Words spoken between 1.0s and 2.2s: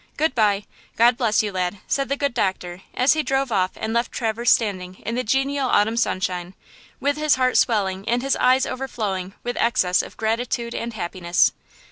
bless you, lad," said the